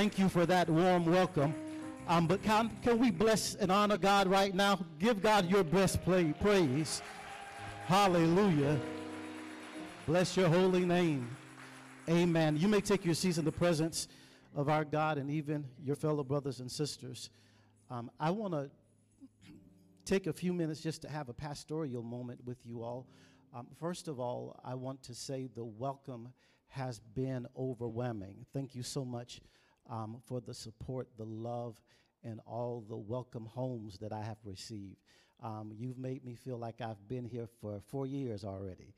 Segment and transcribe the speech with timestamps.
[0.00, 1.54] Thank you for that warm welcome.
[2.08, 4.80] Um, but can, can we bless and honor God right now?
[4.98, 7.02] Give God your best play, praise.
[7.84, 8.80] Hallelujah.
[10.06, 11.28] Bless your holy name.
[12.08, 12.56] Amen.
[12.56, 14.08] You may take your seats in the presence
[14.56, 17.28] of our God and even your fellow brothers and sisters.
[17.90, 18.70] Um, I want to
[20.06, 23.06] take a few minutes just to have a pastoral moment with you all.
[23.54, 26.32] Um, first of all, I want to say the welcome
[26.68, 28.46] has been overwhelming.
[28.54, 29.42] Thank you so much
[29.90, 31.80] um, for the support, the love,
[32.22, 34.96] and all the welcome homes that I have received.
[35.42, 38.94] Um, you've made me feel like I've been here for four years already.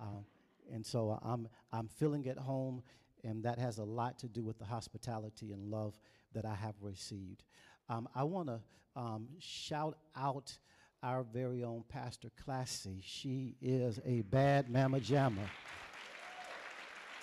[0.00, 0.24] Um,
[0.72, 2.82] and so I'm, I'm feeling at home,
[3.24, 5.98] and that has a lot to do with the hospitality and love
[6.34, 7.42] that I have received.
[7.88, 8.60] Um, I want to
[8.96, 10.56] um, shout out
[11.02, 13.00] our very own Pastor Classy.
[13.04, 15.48] She is a bad mama jammer.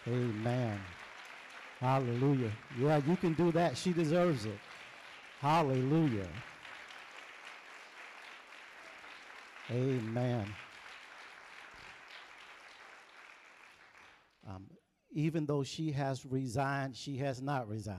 [0.07, 0.79] Amen.
[1.83, 2.49] Hallelujah.
[2.79, 3.75] Yeah, you can do that.
[3.75, 4.57] She deserves it.
[5.41, 6.29] Hallelujah.
[9.69, 10.45] Amen.
[14.47, 14.67] Um,
[15.11, 17.97] even though she has resigned, she has not resigned.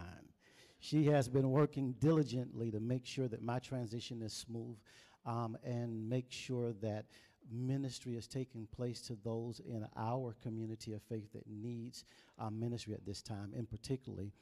[0.81, 4.79] She has been working diligently to make sure that my transition is smooth
[5.27, 7.05] um, and make sure that
[7.51, 12.05] ministry is taking place to those in our community of faith that needs
[12.39, 14.33] um, ministry at this time, and particularly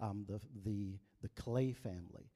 [0.00, 2.30] um, the, the, the Clay family.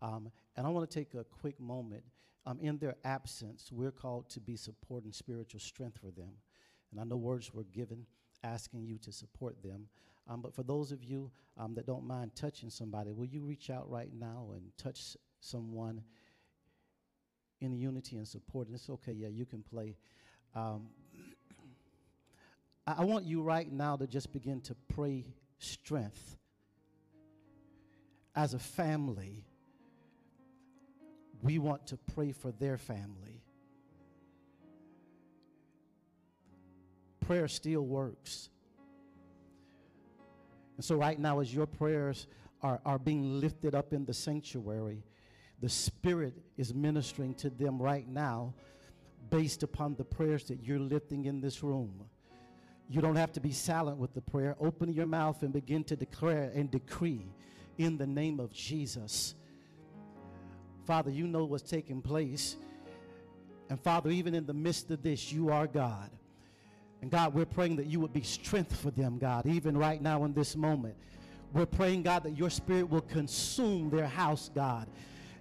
[0.00, 2.04] Um, and I want to take a quick moment.
[2.46, 6.32] Um, in their absence, we're called to be support and spiritual strength for them.
[6.90, 8.06] And I know words were given
[8.42, 9.88] asking you to support them.
[10.28, 13.70] Um, but for those of you um, that don't mind touching somebody, will you reach
[13.70, 16.02] out right now and touch someone
[17.60, 18.66] in unity and support?
[18.66, 19.96] And it's okay, yeah, you can play.
[20.54, 20.88] Um,
[22.86, 25.26] I, want you right now to just begin to pray
[25.58, 26.36] strength
[28.34, 29.44] as a family.
[31.42, 33.42] We want to pray for their family.
[37.20, 38.48] Prayer still works.
[40.76, 42.26] And so, right now, as your prayers
[42.62, 45.04] are, are being lifted up in the sanctuary,
[45.60, 48.54] the Spirit is ministering to them right now
[49.30, 51.92] based upon the prayers that you're lifting in this room.
[52.88, 54.56] You don't have to be silent with the prayer.
[54.60, 57.26] Open your mouth and begin to declare and decree
[57.76, 59.34] in the name of Jesus.
[60.86, 62.56] Father, you know what's taking place.
[63.68, 66.10] And Father, even in the midst of this, you are God.
[67.02, 70.24] And God, we're praying that you would be strength for them, God, even right now
[70.24, 70.96] in this moment.
[71.52, 74.88] We're praying, God, that your spirit will consume their house, God.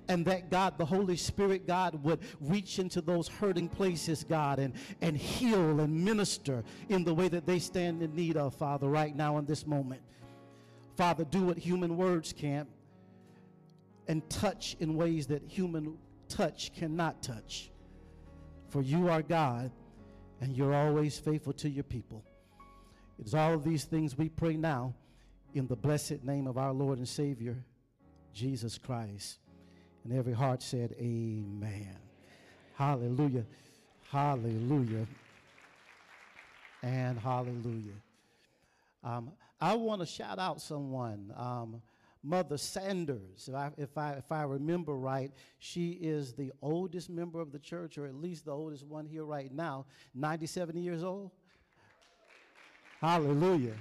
[0.09, 4.73] And that God, the Holy Spirit, God, would reach into those hurting places, God, and,
[5.01, 9.15] and heal and minister in the way that they stand in need of, Father, right
[9.15, 10.01] now in this moment.
[10.95, 12.69] Father, do what human words can't
[14.07, 15.97] and touch in ways that human
[16.29, 17.71] touch cannot touch.
[18.69, 19.71] For you are God,
[20.41, 22.23] and you're always faithful to your people.
[23.19, 24.93] It's all of these things we pray now
[25.53, 27.63] in the blessed name of our Lord and Savior,
[28.33, 29.39] Jesus Christ.
[30.03, 31.97] And every heart said, Amen.
[32.75, 33.45] Hallelujah.
[34.11, 35.07] Hallelujah.
[36.83, 37.93] And hallelujah.
[39.03, 41.33] Um, I want to shout out someone.
[41.35, 41.81] Um,
[42.23, 47.39] Mother Sanders, if I, if, I, if I remember right, she is the oldest member
[47.39, 51.31] of the church, or at least the oldest one here right now, 97 years old.
[52.99, 53.75] Hallelujah.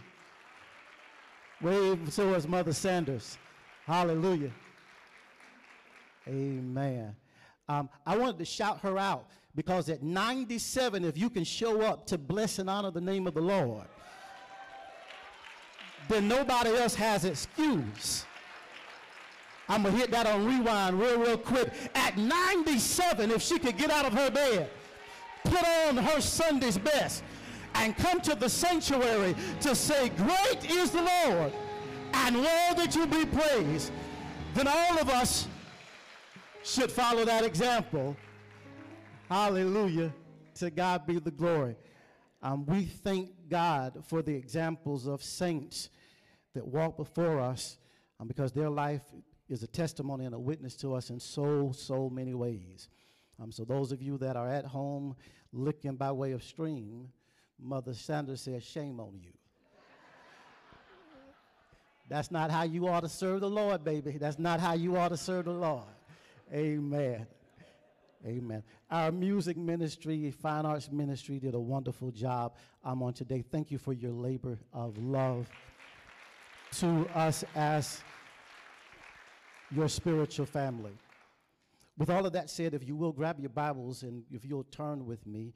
[1.60, 3.38] Wave so is Mother Sanders.
[3.86, 4.52] Hallelujah.
[6.28, 7.14] Amen.
[7.68, 12.06] Um, I wanted to shout her out because at 97, if you can show up
[12.06, 13.86] to bless and honor the name of the Lord,
[16.08, 18.24] then nobody else has excuse.
[19.68, 21.72] I'm going to hit that on rewind real, real quick.
[21.94, 24.70] At 97, if she could get out of her bed,
[25.44, 27.24] put on her Sunday's best,
[27.74, 31.52] and come to the sanctuary to say, Great is the Lord,
[32.12, 33.90] and worthy to be praised,
[34.54, 35.48] then all of us
[36.66, 38.16] should follow that example.
[39.28, 40.12] Hallelujah.
[40.56, 41.76] To God be the glory.
[42.42, 45.90] Um, we thank God for the examples of saints
[46.54, 47.78] that walk before us
[48.18, 49.02] um, because their life
[49.48, 52.88] is a testimony and a witness to us in so, so many ways.
[53.40, 55.14] Um, so, those of you that are at home
[55.52, 57.08] looking by way of stream,
[57.60, 59.32] Mother Sanders says, Shame on you.
[62.08, 64.12] That's not how you ought to serve the Lord, baby.
[64.12, 65.95] That's not how you ought to serve the Lord.
[66.52, 67.26] Amen.
[68.24, 68.62] Amen.
[68.90, 72.54] Our music ministry, fine arts ministry, did a wonderful job
[72.84, 73.44] I'm on today.
[73.50, 75.48] Thank you for your labor of love
[76.78, 78.00] to us as
[79.70, 80.92] your spiritual family.
[81.98, 85.06] With all of that said, if you will grab your Bibles and if you'll turn
[85.06, 85.54] with me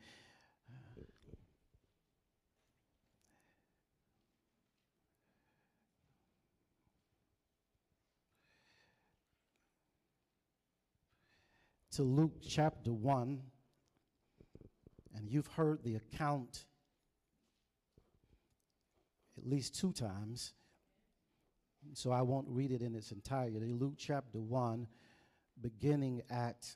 [12.00, 13.42] to Luke chapter 1,
[15.14, 16.64] and you've heard the account
[19.36, 20.54] at least two times,
[21.92, 23.74] so I won't read it in its entirety.
[23.74, 24.86] Luke chapter 1,
[25.60, 26.74] beginning at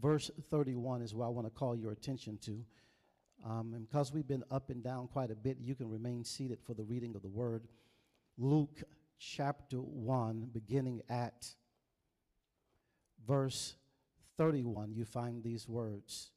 [0.00, 2.64] verse 31 is what I want to call your attention to.
[3.44, 6.58] Um, and because we've been up and down quite a bit, you can remain seated
[6.66, 7.68] for the reading of the word.
[8.38, 8.82] Luke
[9.18, 11.54] chapter 1, beginning at
[13.26, 13.74] verse
[14.36, 16.30] 31, you find these words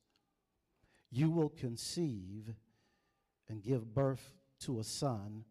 [1.10, 2.54] You will conceive
[3.50, 5.44] and give birth to a son.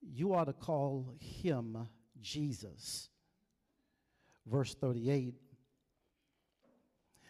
[0.00, 1.88] You are to call him
[2.20, 3.08] Jesus.
[4.46, 5.34] Verse 38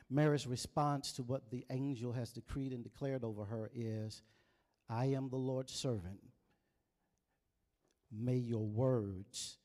[0.08, 4.22] Mary's response to what the angel has decreed and declared over her is
[4.88, 6.20] I am the Lord's servant.
[8.12, 9.58] May your words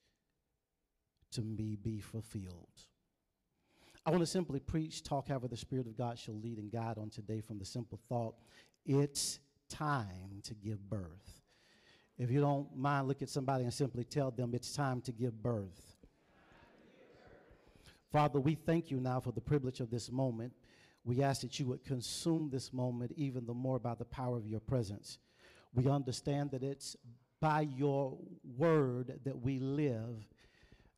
[1.31, 2.67] to me be fulfilled.
[4.05, 6.97] I want to simply preach, talk however the Spirit of God shall lead and guide
[6.97, 8.35] on today from the simple thought
[8.85, 9.39] it's
[9.69, 11.41] time to give birth.
[12.17, 15.41] If you don't mind, look at somebody and simply tell them it's time to give
[15.41, 15.95] birth.
[18.11, 20.51] Father, we thank you now for the privilege of this moment.
[21.03, 24.45] We ask that you would consume this moment even the more by the power of
[24.45, 25.17] your presence.
[25.73, 26.95] We understand that it's
[27.39, 28.17] by your
[28.57, 30.27] word that we live,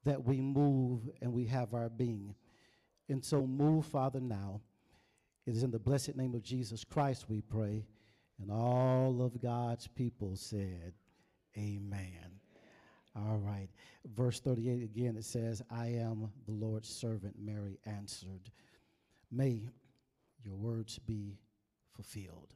[0.05, 2.35] that we move, and we have our being.
[3.09, 4.61] And so move, Father, now.
[5.45, 7.85] It is in the blessed name of Jesus Christ we pray.
[8.41, 10.94] And all of God's people said,
[11.57, 12.39] Amen.
[13.15, 13.69] All right.
[14.15, 18.51] Verse 38 again, it says, I am the Lord's servant, Mary answered.
[19.31, 19.69] May
[20.44, 21.38] your words be
[21.95, 22.53] fulfilled.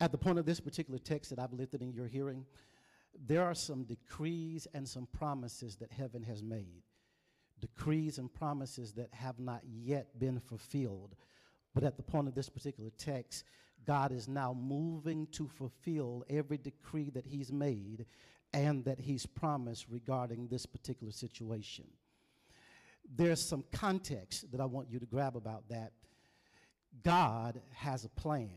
[0.00, 2.44] At the point of this particular text that I've lifted in your hearing,
[3.26, 6.82] there are some decrees and some promises that heaven has made
[7.60, 11.14] decrees and promises that have not yet been fulfilled.
[11.74, 13.44] But at the point of this particular text,
[13.86, 18.06] God is now moving to fulfill every decree that He's made
[18.52, 21.86] and that He's promised regarding this particular situation.
[23.16, 25.92] There's some context that I want you to grab about that.
[27.02, 28.50] God has a plan.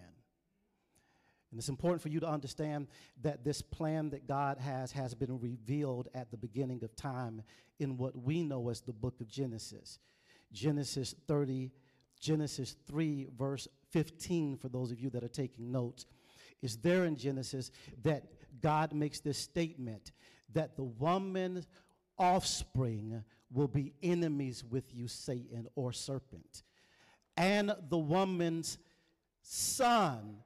[1.52, 2.88] And it's important for you to understand
[3.22, 7.42] that this plan that God has has been revealed at the beginning of time
[7.80, 10.00] in what we know as the book of Genesis.
[10.52, 11.72] Genesis 30,
[12.20, 16.06] Genesis 3, verse 15, for those of you that are taking notes,
[16.62, 17.72] is there in Genesis
[18.04, 18.24] that
[18.62, 20.12] God makes this statement
[20.54, 21.68] that the woman's
[22.18, 26.64] offspring will be enemies with you, Satan or serpent.
[27.36, 28.80] And the woman's
[29.44, 30.38] son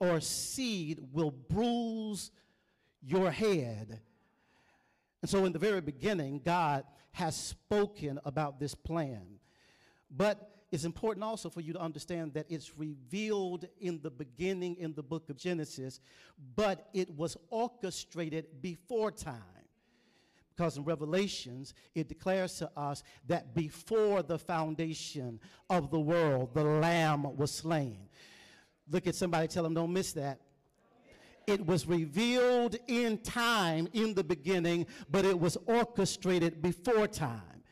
[0.00, 2.30] or seed will bruise
[3.02, 4.00] your head.
[5.22, 9.38] And so, in the very beginning, God has spoken about this plan.
[10.10, 14.94] But it's important also for you to understand that it's revealed in the beginning in
[14.94, 16.00] the book of Genesis,
[16.56, 19.42] but it was orchestrated before time.
[20.56, 26.64] Because in Revelations, it declares to us that before the foundation of the world, the
[26.64, 28.08] Lamb was slain.
[28.90, 30.40] Look at somebody, tell them, don't miss that.
[31.46, 37.62] It was revealed in time in the beginning, but it was orchestrated before time.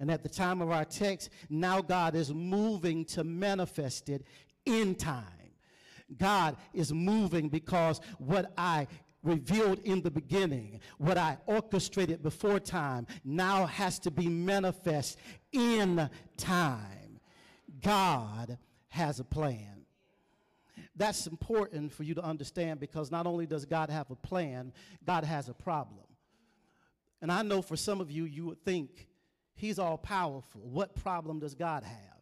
[0.00, 4.24] And at the time of our text, now God is moving to manifest it
[4.66, 5.24] in time.
[6.18, 8.86] God is moving because what I
[9.22, 15.18] revealed in the beginning, what I orchestrated before time, now has to be manifest
[15.52, 17.20] in time.
[17.80, 19.73] God has a plan.
[20.96, 24.72] That's important for you to understand because not only does God have a plan,
[25.04, 26.04] God has a problem.
[27.20, 29.08] And I know for some of you, you would think
[29.54, 30.60] he's all powerful.
[30.60, 32.14] What problem does God have?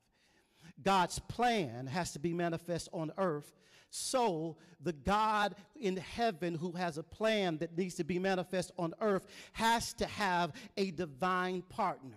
[0.83, 3.53] God's plan has to be manifest on earth.
[3.91, 8.95] So, the God in heaven who has a plan that needs to be manifest on
[9.01, 12.17] earth has to have a divine partner.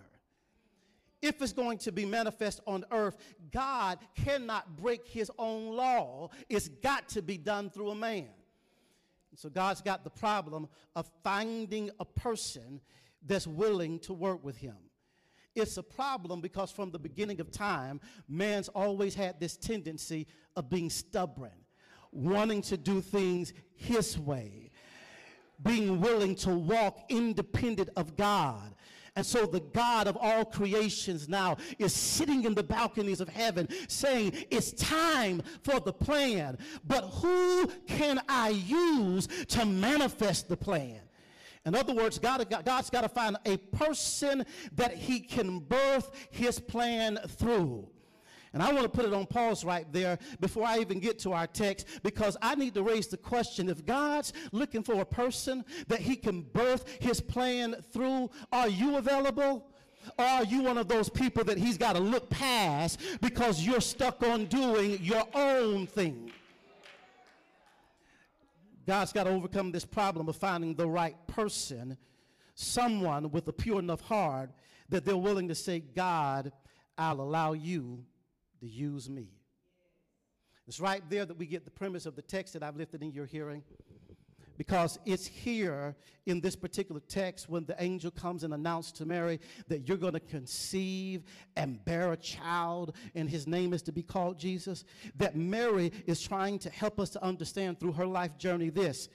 [1.26, 3.16] If it's going to be manifest on earth,
[3.50, 6.30] God cannot break his own law.
[6.48, 8.28] It's got to be done through a man.
[9.34, 12.80] So, God's got the problem of finding a person
[13.26, 14.76] that's willing to work with him.
[15.56, 20.70] It's a problem because from the beginning of time, man's always had this tendency of
[20.70, 21.50] being stubborn,
[22.12, 24.70] wanting to do things his way,
[25.60, 28.75] being willing to walk independent of God.
[29.16, 33.66] And so the God of all creations now is sitting in the balconies of heaven
[33.88, 36.58] saying, It's time for the plan.
[36.86, 41.00] But who can I use to manifest the plan?
[41.64, 44.44] In other words, God, God's got to find a person
[44.74, 47.88] that he can birth his plan through.
[48.56, 51.34] And I want to put it on pause right there before I even get to
[51.34, 55.62] our text because I need to raise the question if God's looking for a person
[55.88, 59.68] that he can birth his plan through, are you available?
[60.18, 63.82] Or are you one of those people that he's got to look past because you're
[63.82, 66.32] stuck on doing your own thing?
[68.86, 71.98] God's got to overcome this problem of finding the right person,
[72.54, 74.48] someone with a pure enough heart
[74.88, 76.52] that they're willing to say, God,
[76.96, 78.02] I'll allow you
[78.60, 79.28] to use me.
[80.66, 83.12] It's right there that we get the premise of the text that I've lifted in
[83.12, 83.62] your hearing
[84.56, 85.96] because it's here
[86.26, 90.12] in this particular text when the angel comes and announces to Mary that you're going
[90.12, 91.22] to conceive
[91.56, 94.84] and bear a child, and his name is to be called Jesus.
[95.16, 99.08] That Mary is trying to help us to understand through her life journey this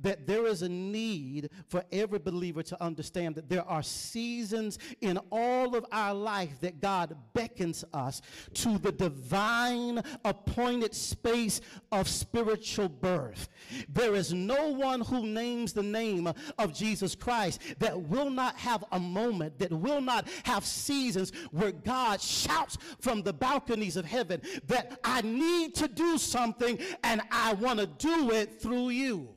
[0.00, 5.18] that there is a need for every believer to understand that there are seasons in
[5.30, 8.20] all of our life that God beckons us
[8.54, 11.60] to the divine appointed space
[11.92, 13.48] of spiritual birth.
[13.88, 19.00] There is no who names the name of Jesus Christ that will not have a
[19.00, 24.98] moment, that will not have seasons where God shouts from the balconies of heaven that
[25.04, 29.34] I need to do something and I want to do it through you.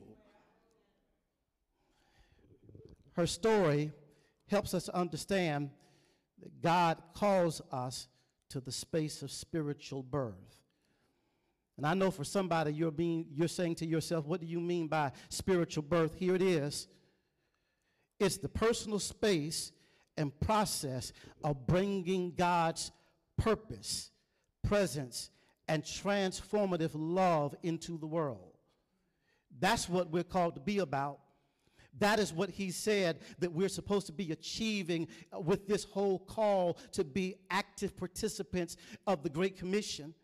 [3.18, 3.90] her story
[4.46, 5.70] helps us understand
[6.40, 8.06] that God calls us
[8.48, 10.57] to the space of spiritual birth.
[11.78, 14.88] And I know for somebody you're being you're saying to yourself, what do you mean
[14.88, 16.14] by spiritual birth?
[16.14, 16.88] Here it is.
[18.20, 19.72] It's the personal space
[20.18, 22.90] and process of bringing God's
[23.38, 24.10] purpose,
[24.62, 25.30] presence,
[25.68, 28.58] and transformative love into the world.
[29.60, 31.20] That's what we're called to be about
[31.98, 36.78] that is what he said that we're supposed to be achieving with this whole call
[36.92, 40.14] to be active participants of the Great Commission.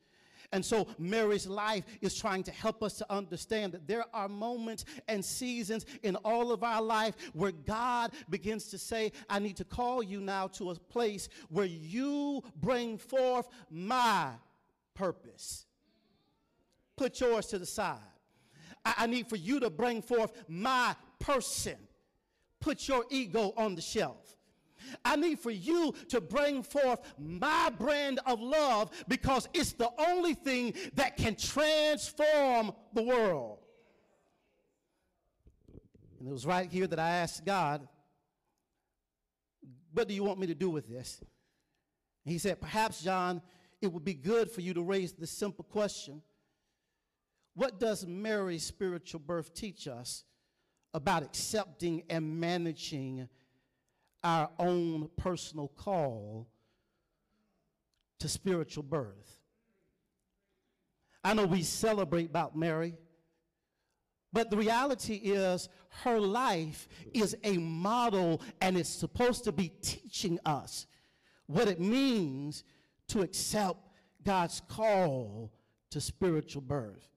[0.54, 4.84] And so Mary's life is trying to help us to understand that there are moments
[5.08, 9.64] and seasons in all of our life where God begins to say, I need to
[9.64, 14.28] call you now to a place where you bring forth my
[14.94, 15.66] purpose.
[16.96, 17.98] Put yours to the side.
[18.84, 21.78] I, I need for you to bring forth my person.
[22.60, 24.33] Put your ego on the shelf.
[25.04, 30.34] I need for you to bring forth my brand of love because it's the only
[30.34, 33.58] thing that can transform the world.
[36.18, 37.86] And it was right here that I asked God,
[39.92, 41.18] What do you want me to do with this?
[42.24, 43.42] And he said, Perhaps, John,
[43.82, 46.22] it would be good for you to raise this simple question
[47.54, 50.24] What does Mary's spiritual birth teach us
[50.94, 53.28] about accepting and managing
[54.24, 56.48] our own personal call
[58.18, 59.38] to spiritual birth.
[61.22, 62.94] I know we celebrate about Mary,
[64.32, 65.68] but the reality is
[66.02, 70.86] her life is a model and it's supposed to be teaching us
[71.46, 72.64] what it means
[73.08, 73.78] to accept
[74.24, 75.52] God's call
[75.90, 77.08] to spiritual birth.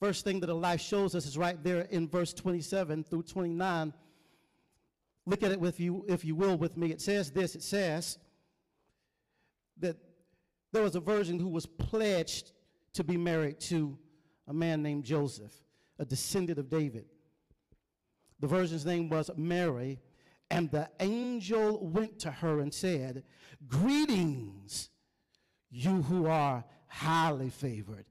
[0.00, 3.94] First thing that a life shows us is right there in verse 27 through 29.
[5.26, 6.90] Look at it with you, if you will, with me.
[6.90, 8.18] It says this it says
[9.78, 9.96] that
[10.72, 12.52] there was a virgin who was pledged
[12.94, 13.98] to be married to
[14.46, 15.54] a man named Joseph,
[15.98, 17.06] a descendant of David.
[18.40, 20.00] The virgin's name was Mary,
[20.50, 23.22] and the angel went to her and said,
[23.66, 24.90] Greetings,
[25.70, 28.04] you who are highly favored.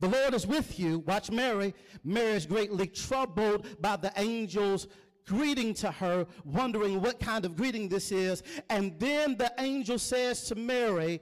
[0.00, 0.98] The Lord is with you.
[1.00, 1.74] Watch Mary.
[2.02, 4.86] Mary is greatly troubled by the angel's
[5.26, 8.42] greeting to her, wondering what kind of greeting this is.
[8.70, 11.20] And then the angel says to Mary,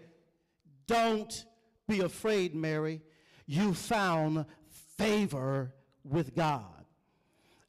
[0.87, 1.45] Don't
[1.89, 3.03] be afraid, Mary.
[3.47, 4.47] You found
[4.97, 6.67] favor with God.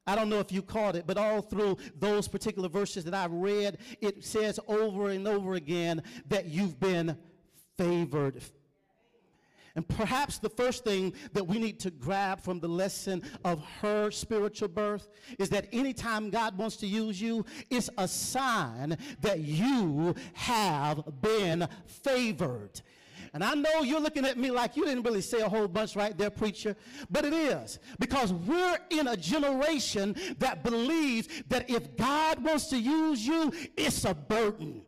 [0.06, 3.32] I don't know if you caught it, but all through those particular verses that I've
[3.32, 7.18] read, it says over and over again that you've been
[7.78, 8.42] favored.
[9.75, 14.12] And perhaps the first thing that we need to grab from the lesson of her
[14.12, 20.13] spiritual birth is that anytime God wants to use you, it's a sign that you
[20.34, 22.82] have been favored.
[23.34, 25.96] And I know you're looking at me like you didn't really say a whole bunch
[25.96, 26.75] right there, preacher,
[27.10, 32.77] but it is because we're in a generation that believes that if God wants to
[32.77, 34.84] use you, it's a burden.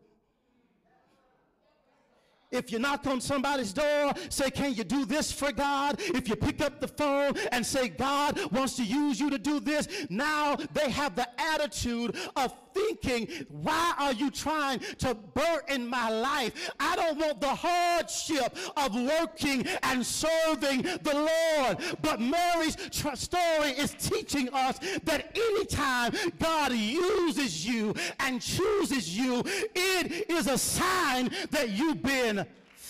[2.56, 5.96] If you knock on somebody's door, say, Can you do this for God?
[5.98, 9.60] If you pick up the phone and say, God wants to use you to do
[9.60, 16.10] this, now they have the attitude of thinking, Why are you trying to burden my
[16.10, 16.70] life?
[16.78, 21.78] I don't want the hardship of working and serving the Lord.
[22.02, 29.42] But Mary's story is teaching us that anytime God uses you and chooses you,
[29.74, 32.45] it is a sign that you've been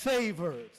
[0.06, 0.70] favored.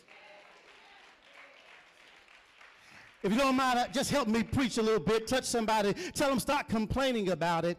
[3.23, 5.27] If you don't mind, uh, just help me preach a little bit.
[5.27, 5.93] Touch somebody.
[6.13, 7.77] Tell them stop complaining about it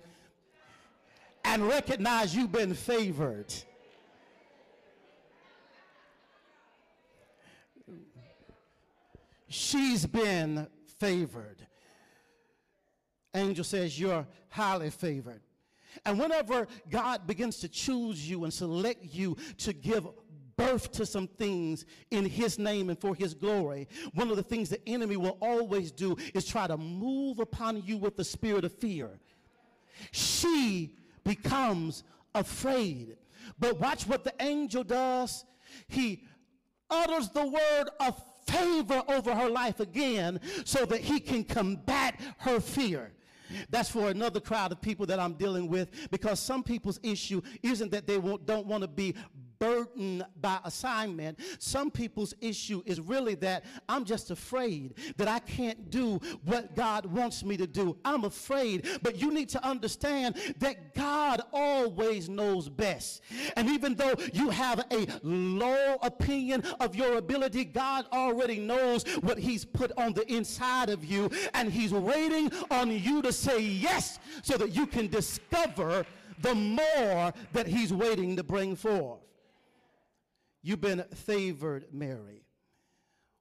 [1.45, 3.55] and recognize you've been favored.
[9.49, 10.67] She's been
[10.99, 11.67] favored.
[13.35, 15.41] Angel says you're highly favored.
[16.05, 20.07] And whenever God begins to choose you and select you to give
[20.59, 24.69] birth to some things in his name and for his glory, one of the things
[24.69, 28.73] the enemy will always do is try to move upon you with the spirit of
[28.73, 29.19] fear.
[30.11, 32.03] She becomes
[32.35, 33.17] afraid.
[33.59, 35.45] But watch what the angel does.
[35.87, 36.25] He
[36.91, 42.61] utters the word of favor over her life again so that he can combat her
[42.61, 43.13] fear.
[43.71, 47.91] That's for another crowd of people that I'm dealing with because some people's issue isn't
[47.93, 49.15] that they don't want to be
[49.59, 51.39] burdened by assignment.
[51.59, 57.07] Some people's issue is really that I'm just afraid that I can't do what God
[57.07, 57.97] wants me to do.
[58.05, 63.23] I'm afraid, but you need to understand that God always knows best.
[63.57, 69.39] And even though you have a low opinion of your ability, God already knows what
[69.39, 74.19] He's put on the inside of you, and He's waiting on you to say yes
[74.43, 76.05] so that you can discover
[76.41, 79.28] the more that He's waiting to bring forth.
[80.63, 82.45] You've been favored, Mary.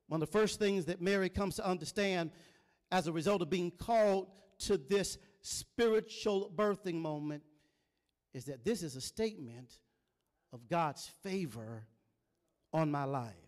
[0.08, 2.32] One of the first things that Mary comes to understand
[2.92, 4.28] as a result of being called
[4.60, 7.44] to this spiritual birthing moment
[8.34, 9.80] is that this is a statement
[10.54, 11.88] of God's favor
[12.74, 13.47] on my life.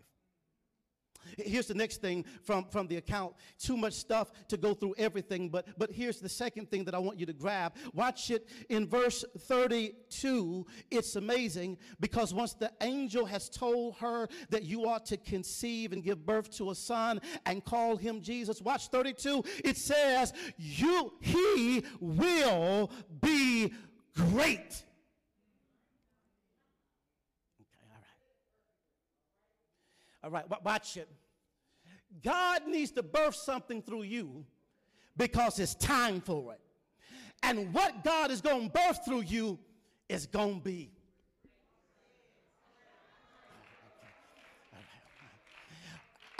[1.38, 3.34] Here's the next thing from, from the account.
[3.58, 6.98] Too much stuff to go through everything, but, but here's the second thing that I
[6.98, 7.74] want you to grab.
[7.94, 10.66] Watch it in verse 32.
[10.90, 16.02] It's amazing because once the angel has told her that you ought to conceive and
[16.02, 19.44] give birth to a son and call him Jesus, watch 32.
[19.64, 23.72] It says, You he will be
[24.14, 24.84] great.
[30.22, 31.08] All right, watch it.
[32.22, 34.44] God needs to birth something through you
[35.16, 36.60] because it's time for it.
[37.42, 39.58] And what God is going to birth through you
[40.08, 40.90] is going to be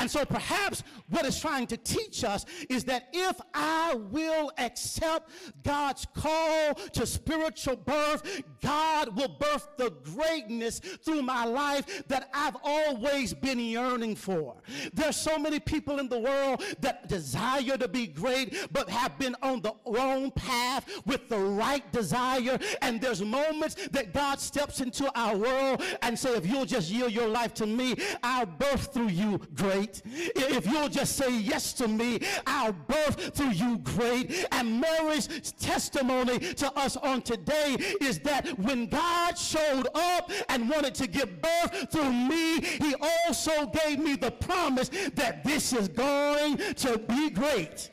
[0.01, 5.31] And so perhaps what it's trying to teach us is that if I will accept
[5.63, 12.57] God's call to spiritual birth, God will birth the greatness through my life that I've
[12.65, 14.57] always been yearning for.
[14.95, 19.37] There's so many people in the world that desire to be great, but have been
[19.43, 22.59] on the wrong path with the right desire.
[22.81, 27.13] And there's moments that God steps into our world and say, if you'll just yield
[27.13, 30.03] your life to me, I'll birth through you great great.
[30.37, 34.47] If you'll just say yes to me, I'll birth through you great.
[34.53, 40.95] And Mary's testimony to us on today is that when God showed up and wanted
[40.97, 46.57] to give birth through me, he also gave me the promise that this is going
[46.57, 47.91] to be great.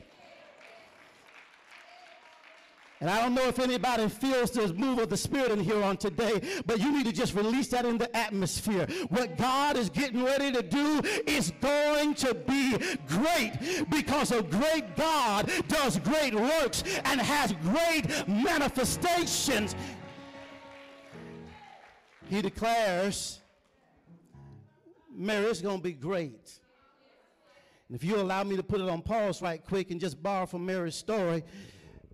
[3.00, 5.96] And I don't know if anybody feels the move of the Spirit in here on
[5.96, 8.88] today, but you need to just release that in the atmosphere.
[9.08, 14.96] What God is getting ready to do is going to be great because a great
[14.96, 19.76] God does great works and has great manifestations.
[22.28, 23.40] He declares,
[25.14, 26.50] Mary, it's going to be great.
[27.88, 30.46] And if you allow me to put it on pause right quick and just borrow
[30.46, 31.42] from Mary's story,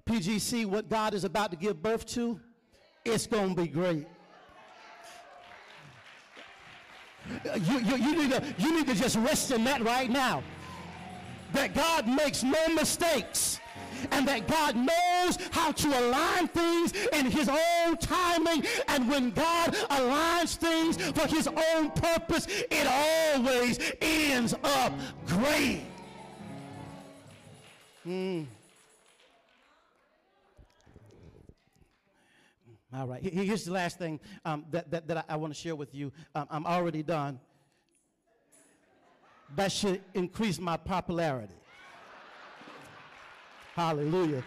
[0.07, 2.39] PGC, what God is about to give birth to,
[3.05, 4.07] it's going to be great.
[7.55, 10.43] You, you, you, need to, you need to just rest in that right now.
[11.53, 13.61] That God makes no mistakes
[14.11, 18.65] and that God knows how to align things in his own timing.
[18.89, 24.93] And when God aligns things for his own purpose, it always ends up
[25.27, 25.83] great.
[28.07, 28.47] Mm.
[32.97, 33.23] All right.
[33.23, 36.13] Here's the last thing um, that, that, that, I, I want to share with you.
[36.35, 37.41] Um, I'm already done.
[39.57, 41.55] That should increase my popularity.
[43.75, 44.45] Hallelujah.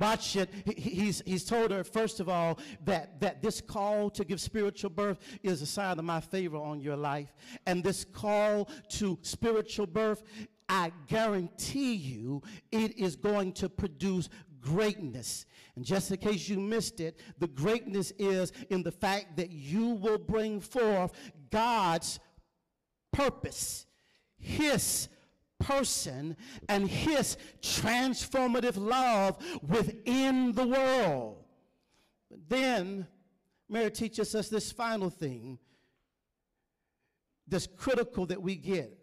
[0.00, 0.48] Watch it.
[0.76, 5.18] He's, he's told her, first of all, that, that this call to give spiritual birth
[5.42, 7.34] is a sign of my favor on your life.
[7.66, 10.22] And this call to spiritual birth,
[10.68, 14.28] I guarantee you, it is going to produce
[14.60, 15.46] greatness.
[15.76, 19.90] And just in case you missed it, the greatness is in the fact that you
[19.90, 21.12] will bring forth
[21.50, 22.18] God's
[23.12, 23.86] purpose,
[24.38, 25.08] His
[25.58, 26.36] person,
[26.68, 31.44] and His transformative love within the world.
[32.30, 33.06] But then,
[33.68, 35.58] Mary teaches us this final thing
[37.46, 38.96] that's critical that we get.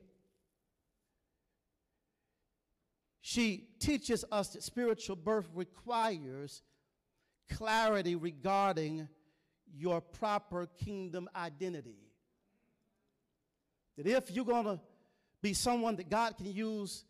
[3.28, 6.62] She teaches us that spiritual birth requires
[7.52, 9.10] clarity regarding
[9.76, 11.98] your proper kingdom identity.
[13.98, 14.80] That if you're going to
[15.42, 17.04] be someone that God can use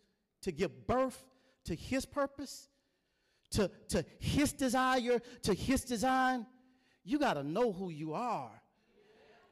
[0.43, 1.21] to give birth
[1.65, 2.69] to his purpose,
[3.49, 6.45] to, to his desire, to his design,
[7.03, 8.61] you got to know who you are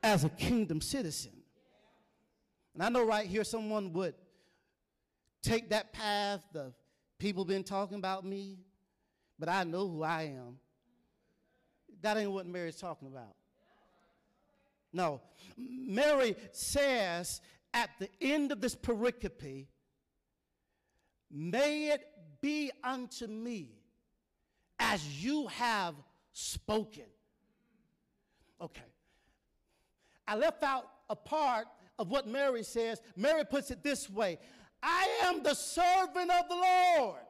[0.02, 1.34] as a kingdom citizen.
[2.74, 4.16] And I know right here someone would
[5.44, 6.42] take that path.
[6.54, 6.74] The
[7.20, 8.58] people been talking about me,
[9.38, 10.58] but I know who I am.
[12.02, 13.36] That ain't what Mary's talking about.
[14.92, 15.22] No.
[15.58, 17.42] Mary says
[17.74, 19.68] at the end of this pericope,
[21.36, 22.08] May it
[22.42, 23.72] be unto me
[24.80, 25.96] as you have
[26.32, 27.06] spoken.
[28.62, 28.82] Okay.
[30.28, 31.66] I left out a part
[31.98, 33.02] of what Mary says.
[33.16, 34.38] Mary puts it this way
[34.84, 37.22] I am the servant of the Lord.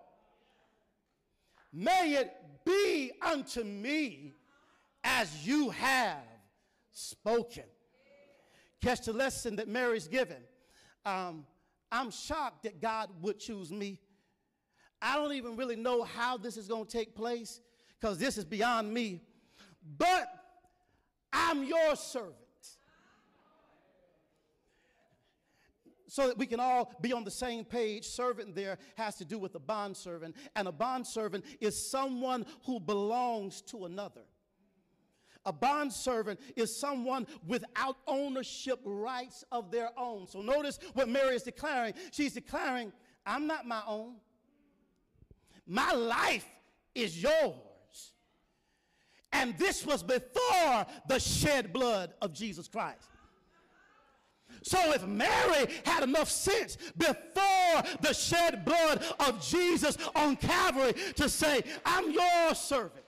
[1.72, 2.34] May it
[2.66, 4.34] be unto me
[5.04, 6.18] as you have
[6.92, 7.64] spoken.
[8.82, 10.42] Catch the lesson that Mary's given.
[11.06, 11.46] Um,
[11.92, 14.00] I'm shocked that God would choose me.
[15.02, 17.62] I don't even really know how this is going to take place
[18.00, 19.22] because this is beyond me.
[19.98, 20.28] But
[21.32, 22.36] I'm your servant.
[26.14, 28.06] So that we can all be on the same page.
[28.06, 32.46] Servant there has to do with a bond servant, and a bond servant is someone
[32.68, 34.22] who belongs to another.
[35.48, 40.28] A bond servant is someone without ownership rights of their own.
[40.28, 41.96] So notice what Mary is declaring.
[42.12, 42.94] She's declaring,
[43.26, 44.18] I'm not my own.
[45.66, 46.46] My life
[46.94, 47.56] is yours.
[49.32, 53.10] And this was before the shed blood of Jesus Christ.
[54.62, 61.28] So if Mary had enough sense before the shed blood of Jesus on Calvary to
[61.28, 63.04] say, I'm your servant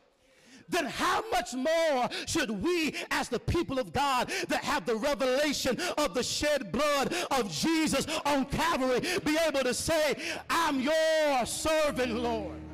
[0.70, 5.78] then how much more should we, as the people of God that have the revelation
[5.98, 10.16] of the shed blood of Jesus on Calvary, be able to say,
[10.50, 12.65] I'm your servant, Lord?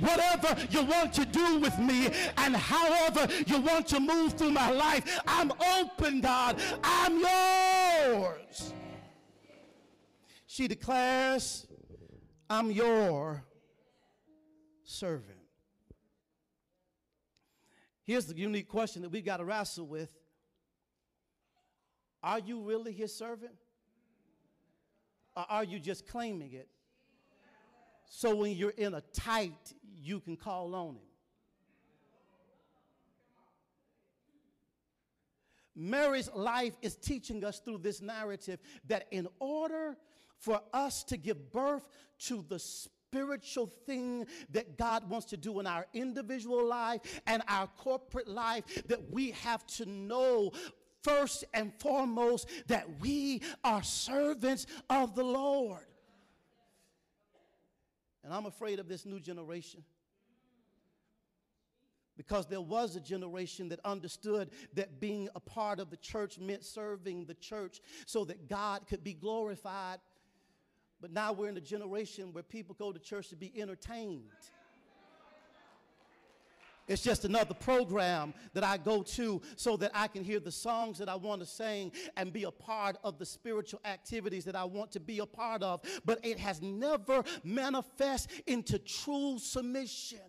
[0.00, 4.70] Whatever you want to do with me and however you want to move through my
[4.70, 5.20] life.
[5.26, 6.60] I'm open, God.
[6.82, 8.72] I'm yours.
[10.46, 11.66] She declares,
[12.48, 13.44] I'm your
[14.84, 15.36] servant.
[18.04, 20.10] Here's the unique question that we've got to wrestle with
[22.22, 23.54] Are you really his servant?
[25.36, 26.68] Or are you just claiming it?
[28.08, 29.74] So when you're in a tight
[30.06, 31.02] you can call on him.
[35.74, 39.96] Mary's life is teaching us through this narrative that in order
[40.38, 41.88] for us to give birth
[42.18, 47.66] to the spiritual thing that God wants to do in our individual life and our
[47.66, 50.52] corporate life, that we have to know
[51.02, 55.84] first and foremost that we are servants of the Lord.
[58.24, 59.84] And I'm afraid of this new generation.
[62.16, 66.64] Because there was a generation that understood that being a part of the church meant
[66.64, 69.98] serving the church so that God could be glorified.
[71.00, 74.30] But now we're in a generation where people go to church to be entertained.
[76.88, 80.98] It's just another program that I go to so that I can hear the songs
[80.98, 84.64] that I want to sing and be a part of the spiritual activities that I
[84.64, 85.80] want to be a part of.
[86.04, 90.20] But it has never manifest into true submission.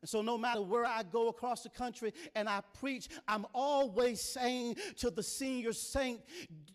[0.00, 4.20] And so, no matter where I go across the country and I preach, I'm always
[4.20, 6.20] saying to the senior saint,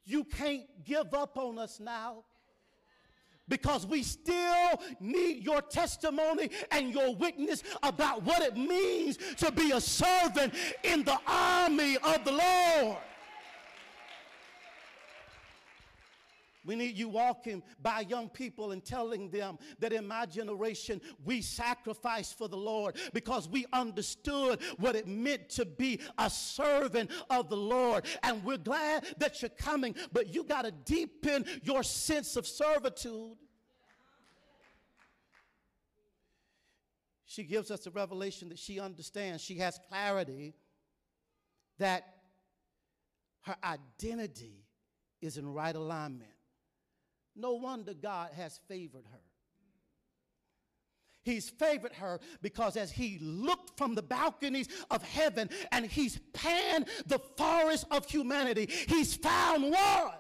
[0.06, 2.24] You can't give up on us now
[3.48, 9.72] because we still need your testimony and your witness about what it means to be
[9.72, 12.98] a servant in the army of the Lord.
[16.66, 21.42] We need you walking by young people and telling them that in my generation we
[21.42, 27.50] sacrificed for the Lord because we understood what it meant to be a servant of
[27.50, 28.06] the Lord.
[28.24, 33.38] And we're glad that you're coming, but you got to deepen your sense of servitude.
[37.26, 39.44] She gives us a revelation that she understands.
[39.44, 40.56] She has clarity
[41.78, 42.06] that
[43.42, 44.66] her identity
[45.22, 46.35] is in right alignment
[47.36, 49.20] no wonder God has favored her.
[51.26, 56.86] He's favored her because as he looked from the balconies of heaven and he's panned
[57.08, 60.14] the forest of humanity, he's found one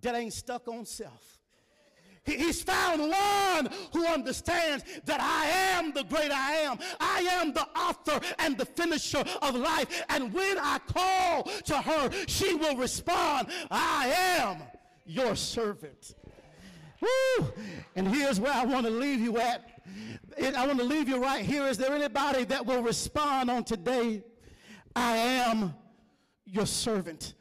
[0.00, 1.38] that ain't stuck on self.
[2.24, 6.78] He's found one who understands that I am the great I am.
[7.00, 10.04] I am the author and the finisher of life.
[10.08, 14.06] And when I call to her, she will respond, I
[14.38, 14.62] am
[15.04, 16.14] your servant.
[17.00, 17.52] Woo!
[17.96, 19.68] And here's where I want to leave you at.
[20.40, 21.66] I want to leave you right here.
[21.66, 24.22] Is there anybody that will respond on today?
[24.94, 25.74] I am
[26.44, 27.34] your servant.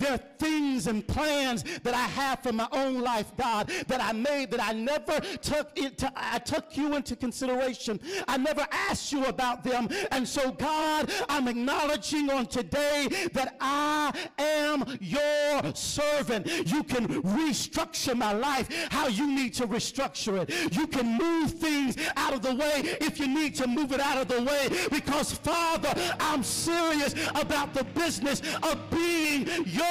[0.00, 4.12] There are things and plans that I have for my own life, God, that I
[4.12, 8.00] made that I never took into, I took you into consideration.
[8.26, 9.88] I never asked you about them.
[10.10, 16.46] And so, God, I'm acknowledging on today that I am your servant.
[16.66, 20.74] You can restructure my life how you need to restructure it.
[20.74, 24.16] You can move things out of the way if you need to move it out
[24.16, 29.89] of the way because, Father, I'm serious about the business of being your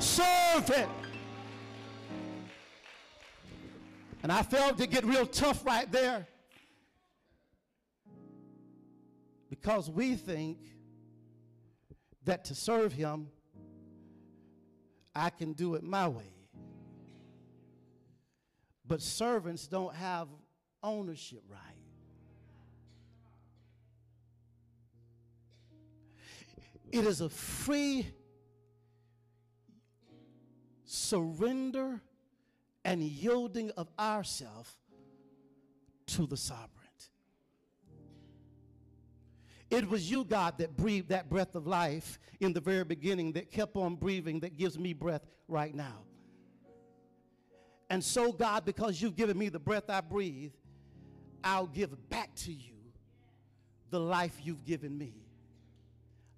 [0.00, 0.90] servant.
[4.22, 6.26] And I felt to get real tough right there.
[9.50, 10.58] Because we think
[12.24, 13.28] that to serve him,
[15.14, 16.32] I can do it my way.
[18.86, 20.28] But servants don't have
[20.82, 21.60] ownership right.
[26.92, 28.06] It is a free
[30.94, 32.00] surrender
[32.84, 34.74] and yielding of ourself
[36.06, 36.70] to the sovereign.
[39.70, 43.50] It was you, God, that breathed that breath of life in the very beginning, that
[43.50, 46.04] kept on breathing, that gives me breath right now.
[47.90, 50.52] And so, God, because you've given me the breath I breathe,
[51.42, 52.74] I'll give back to you
[53.90, 55.14] the life you've given me.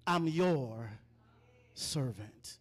[0.07, 0.89] I'm your
[1.75, 2.57] servant.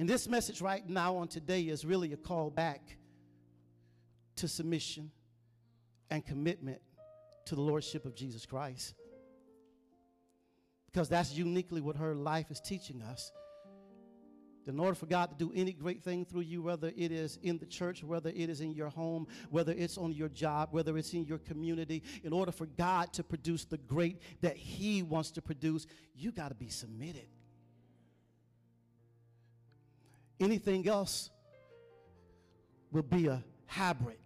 [0.00, 2.96] And this message right now on today is really a call back
[4.36, 5.10] to submission
[6.08, 6.80] and commitment
[7.44, 8.94] to the Lordship of Jesus Christ.
[10.86, 13.30] Because that's uniquely what her life is teaching us.
[14.66, 17.58] In order for God to do any great thing through you, whether it is in
[17.58, 21.12] the church, whether it is in your home, whether it's on your job, whether it's
[21.12, 25.42] in your community, in order for God to produce the great that He wants to
[25.42, 27.26] produce, you got to be submitted.
[30.40, 31.30] Anything else
[32.90, 34.16] will be a hybrid.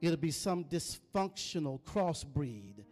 [0.00, 2.84] It'll be some dysfunctional crossbreed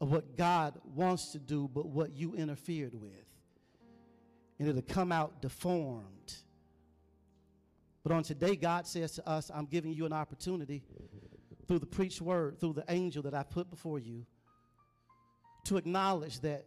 [0.00, 3.12] of what God wants to do, but what you interfered with.
[4.58, 6.34] And it'll come out deformed.
[8.02, 10.82] But on today, God says to us, I'm giving you an opportunity
[11.66, 14.24] through the preached word, through the angel that I put before you,
[15.64, 16.66] to acknowledge that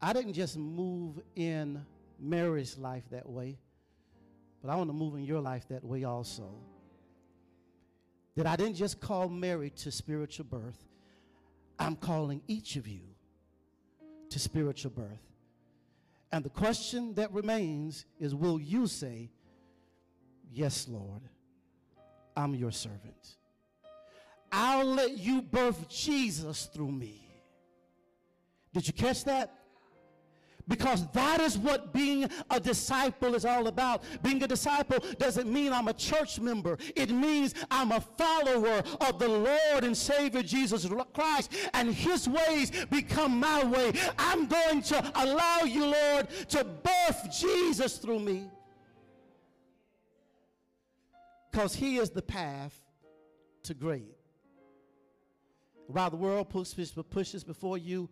[0.00, 1.84] I didn't just move in
[2.22, 3.58] Mary's life that way,
[4.62, 6.54] but I want to move in your life that way also.
[8.36, 10.78] That I didn't just call Mary to spiritual birth,
[11.78, 13.02] I'm calling each of you
[14.30, 15.20] to spiritual birth.
[16.30, 19.30] And the question that remains is will you say,
[20.50, 21.22] Yes, Lord,
[22.36, 23.36] I'm your servant?
[24.50, 27.26] I'll let you birth Jesus through me.
[28.74, 29.61] Did you catch that?
[30.68, 34.04] Because that is what being a disciple is all about.
[34.22, 36.78] Being a disciple doesn't mean I'm a church member.
[36.94, 42.70] It means I'm a follower of the Lord and Savior Jesus Christ, and His ways
[42.90, 43.92] become my way.
[44.18, 48.48] I'm going to allow you, Lord, to birth Jesus through me.
[51.50, 52.80] Because He is the path
[53.64, 54.14] to great.
[55.88, 58.08] While the world pushes, before you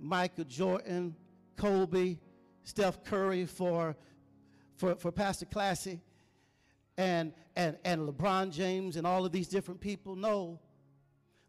[0.00, 1.14] Michael Jordan,
[1.56, 2.18] Kobe,
[2.64, 3.96] Steph Curry for,
[4.76, 6.00] for, for Pastor Classy,
[6.96, 10.14] and, and, and LeBron James and all of these different people.
[10.14, 10.60] No,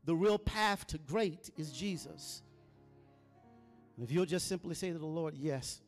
[0.06, 2.42] the real path to great is Jesus.
[3.96, 5.82] And if you'll just simply say to the Lord, Yes,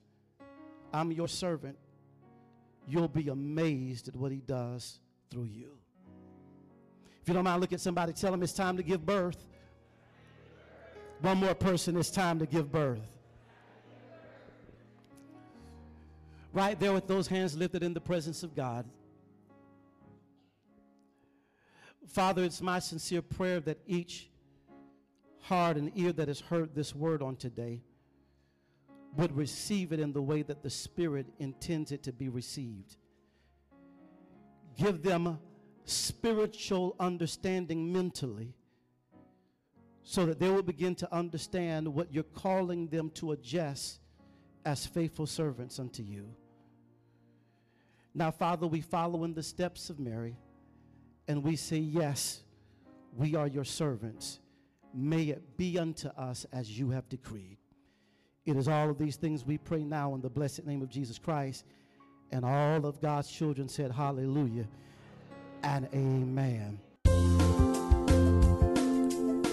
[0.94, 1.78] I'm your servant,
[2.88, 5.00] you'll be amazed at what he does
[5.30, 5.72] through you.
[7.22, 9.48] If you don't mind, look at somebody, tell them it's time to give birth.
[11.22, 13.15] One more person, it's time to give birth.
[16.56, 18.86] Right there with those hands lifted in the presence of God.
[22.08, 24.30] Father, it's my sincere prayer that each
[25.42, 27.82] heart and ear that has heard this word on today
[29.18, 32.96] would receive it in the way that the Spirit intends it to be received.
[34.78, 35.38] Give them
[35.84, 38.56] spiritual understanding mentally
[40.04, 44.00] so that they will begin to understand what you're calling them to adjust
[44.64, 46.34] as faithful servants unto you.
[48.16, 50.38] Now, Father, we follow in the steps of Mary
[51.28, 52.42] and we say, Yes,
[53.16, 54.40] we are your servants.
[54.94, 57.58] May it be unto us as you have decreed.
[58.46, 61.20] It is all of these things we pray now in the blessed name of Jesus
[61.20, 61.66] Christ.
[62.32, 64.68] And all of God's children said, Hallelujah
[65.64, 66.80] and Amen.